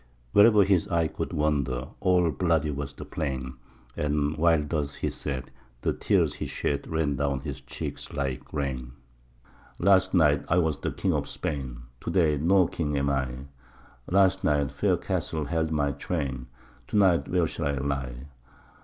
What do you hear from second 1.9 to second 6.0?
all bloody was the plain, And while thus he said, the